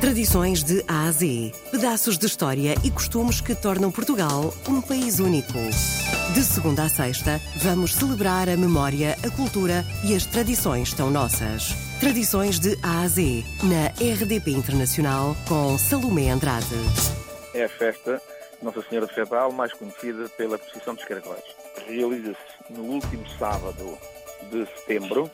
[0.00, 1.52] Tradições de A a Z.
[1.72, 5.58] Pedaços de história e costumes que tornam Portugal um país único.
[6.32, 11.74] De segunda a sexta, vamos celebrar a memória, a cultura e as tradições tão nossas.
[11.98, 16.76] Tradições de A a Z, na RDP Internacional, com Salomé Andrade.
[17.52, 18.22] É a festa
[18.62, 21.42] Nossa Senhora de Fetal, mais conhecida pela Procissão dos Caracóis.
[21.88, 23.98] Realiza-se no último sábado
[24.48, 25.28] de setembro,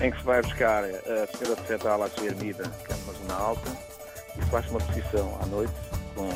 [0.00, 3.12] em que se vai buscar a Senhora de Fetal à sua ermida, que é numa
[3.12, 3.70] zona alta,
[4.38, 5.72] e se faz uma procissão à noite,
[6.14, 6.28] com,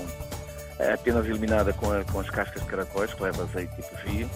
[0.78, 4.30] é apenas iluminada com, a, com as cascas de caracóis, que leva azeite e perfil.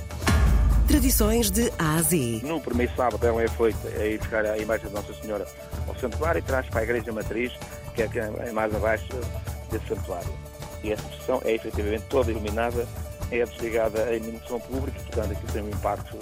[0.87, 2.41] Tradições de A a Z.
[2.45, 5.47] No primeiro sábado ela é feita é ir buscar a imagem de Nossa Senhora
[5.87, 7.53] ao santuário e traz para a igreja matriz,
[7.95, 8.09] que é,
[8.47, 9.09] é mais abaixo
[9.71, 10.33] desse santuário.
[10.83, 12.87] E essa procissão é efetivamente toda iluminada,
[13.31, 16.19] é desligada à iluminação pública, portanto aquilo tem um impacto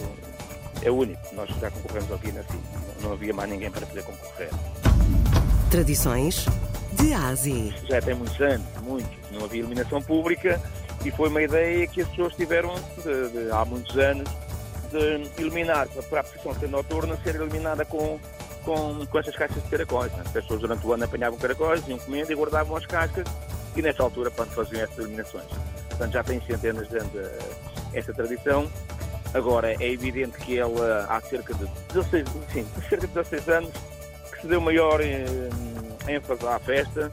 [0.82, 1.20] é único.
[1.34, 2.62] Nós já concorremos aqui assim,
[3.00, 4.50] não havia mais ninguém para poder concorrer.
[5.70, 6.46] Tradições
[6.92, 7.74] de A a Z.
[7.88, 10.60] Já tem muitos anos, muitos, não havia iluminação pública
[11.04, 14.28] e foi uma ideia que as pessoas tiveram de, de, há muitos anos
[14.90, 18.18] de iluminar, para a procissão ser noturna, ser iluminada com,
[18.64, 20.12] com, com essas caixas de caracóis.
[20.12, 20.22] Né?
[20.24, 23.26] As pessoas durante o ano apanhavam caracóis, iam comendo e guardavam as cascas
[23.76, 25.46] e nessa altura quando faziam essas iluminações.
[25.88, 27.38] Portanto, já tem centenas de anos eh,
[27.94, 28.70] esta tradição.
[29.36, 33.70] Agora, é evidente que ela há cerca de 16, sim, cerca de 16 anos
[34.32, 35.26] que se deu maior eh,
[36.08, 37.12] ênfase à festa,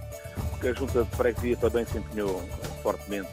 [0.52, 2.42] porque a Junta de Freguesia também se empenhou
[2.82, 3.28] fortemente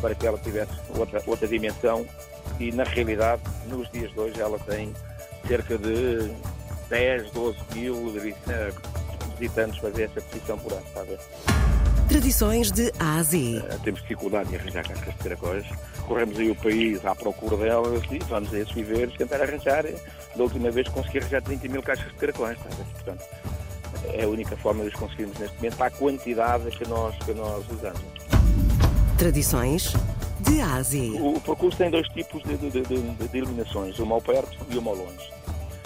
[0.00, 2.06] para que ela tivesse outra, outra dimensão
[2.60, 4.94] e, na realidade, nos dias de hoje ela tem
[5.48, 6.30] cerca de
[6.88, 8.12] 10, 12 mil
[9.40, 11.18] visitantes para ver essa posição por ano, está a ver?
[12.10, 13.38] Tradições de A a Z.
[13.38, 15.64] Uh, temos dificuldade em arranjar cascas de caracóis.
[16.08, 19.84] Corremos aí o país à procura delas e vamos a esses viveiros tentar arranjar.
[19.84, 22.84] Da última vez consegui arranjar 30 mil caixas de caracóis, ver?
[22.94, 23.24] Portanto,
[24.12, 27.32] é a única forma de os conseguirmos neste momento para a quantidade que nós, que
[27.32, 28.02] nós usamos.
[29.16, 29.92] Tradições
[30.40, 30.98] de A a Z.
[31.12, 34.76] O, o percurso tem dois tipos de, de, de, de, iluminações, uma ao perto e
[34.76, 35.30] uma ao longe.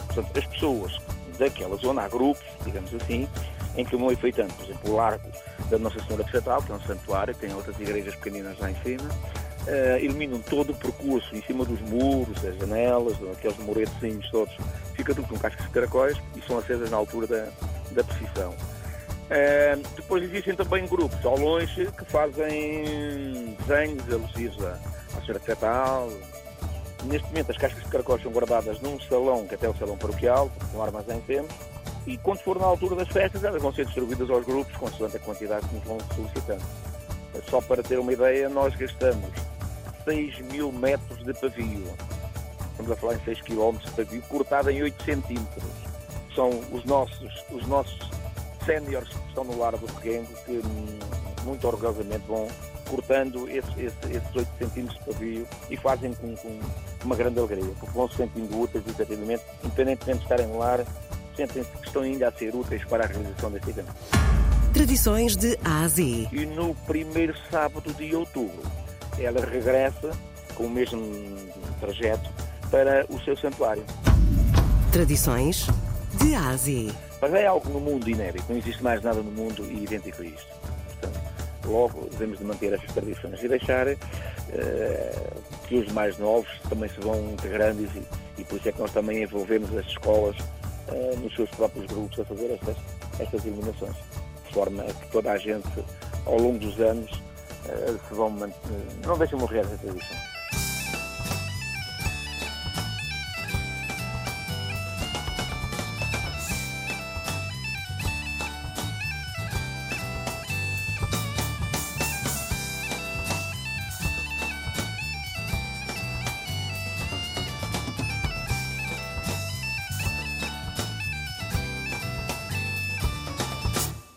[0.07, 0.99] Portanto, as pessoas
[1.39, 3.29] daquela zona, há grupos, digamos assim,
[3.77, 5.29] em que vão efeitando, por exemplo, o Largo
[5.71, 8.77] da Nossa Senhora de Fetal, que é um santuário, tem outras igrejas pequeninas lá em
[8.83, 14.55] cima, uh, iluminam todo o percurso em cima dos muros, as janelas, aqueles muretezinhos todos,
[14.95, 17.49] fica tudo com cascas de caracóis e são acesas na altura da,
[17.93, 18.51] da precisão.
[18.51, 24.79] Uh, depois existem também grupos ao longe que fazem desenhos alusivos à,
[25.17, 26.11] à Senhora de Fetal.
[27.05, 29.97] Neste momento as cascas de caracóis são guardadas num salão, que até é o salão
[29.97, 31.53] paroquial, um armazém temos,
[32.07, 35.21] e quando for na altura das festas elas vão ser distribuídas aos grupos consoante a
[35.21, 36.63] quantidade que nos vão solicitando.
[37.49, 39.31] Só para ter uma ideia, nós gastamos
[40.05, 41.85] 6 mil metros de pavio.
[42.71, 45.65] Estamos a falar em 6 km de pavio, cortado em 8 centímetros.
[46.35, 48.11] São os nossos, os nossos
[48.65, 50.99] séniores que estão no lar do Reguengo que hum,
[51.45, 52.49] muito orgulhosamente vão
[52.89, 56.61] cortando esses, esses, esses 8 centímetros de pavio e fazem com, com
[57.05, 60.85] uma grande alegria, porque vão se sentindo úteis, efetivamente, independentemente de estarem no lar,
[61.37, 63.95] sentem-se que estão ainda a ser úteis para a realização deste evento.
[64.73, 66.29] Tradições de A a Z.
[66.33, 68.63] E no primeiro sábado de outubro,
[69.19, 70.11] ela regressa
[70.55, 71.01] com o mesmo
[71.81, 72.29] trajeto
[72.71, 73.85] para o seu santuário.
[74.91, 75.69] Tradições
[76.19, 76.93] de A a Z.
[77.21, 80.47] Mas é algo no mundo inédito, não existe mais nada no mundo idêntico a isto.
[81.01, 81.21] Portanto,
[81.67, 83.97] logo devemos de manter estas tradições e deixar uh,
[85.67, 88.03] que os mais novos também se vão integrando e,
[88.41, 90.37] e por isso é que nós também envolvemos as escolas
[90.89, 92.77] uh, nos seus próprios grupos a fazer estas,
[93.19, 93.97] estas iluminações,
[94.47, 95.85] de forma que toda a gente,
[96.27, 98.57] ao longo dos anos, uh, se vão manter,
[99.07, 100.34] não deixem morrer essa tradição.